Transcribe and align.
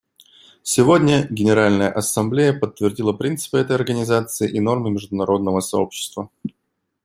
Сегодня 0.63 1.27
Генеральная 1.29 1.91
Ассамблея 1.91 2.57
подтвердила 2.59 3.13
принципы 3.13 3.59
этой 3.59 3.75
Организации 3.75 4.49
и 4.49 4.59
нормы 4.59 4.89
международного 4.89 5.59
сообщества. 5.59 6.31